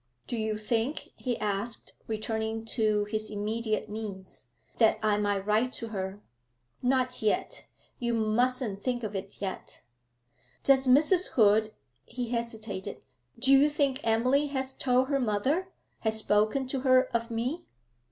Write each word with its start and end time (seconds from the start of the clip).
'Do 0.25 0.35
you 0.35 0.57
think,' 0.57 1.09
he 1.15 1.37
asked, 1.37 1.93
returning 2.07 2.65
to 2.65 3.03
his 3.03 3.29
immediate 3.29 3.87
needs, 3.87 4.47
'that 4.79 4.97
I 5.03 5.19
might 5.19 5.45
write 5.45 5.71
to 5.73 5.89
her?' 5.89 6.23
'Not 6.81 7.21
yet; 7.21 7.67
you 7.99 8.15
mustn't 8.15 8.81
think 8.83 9.03
of 9.03 9.15
it 9.15 9.39
yet.' 9.39 9.83
'Does 10.63 10.87
Mrs. 10.87 11.33
Hood' 11.33 11.73
he 12.03 12.29
hesitated. 12.29 13.05
'Do 13.37 13.51
you 13.51 13.69
think 13.69 13.99
Emily 14.03 14.47
has 14.47 14.73
told 14.73 15.07
her 15.09 15.19
mother 15.19 15.67
has 15.99 16.17
spoken 16.17 16.65
to 16.69 16.79
her 16.79 17.03
of 17.15 17.29
me?' 17.29 17.65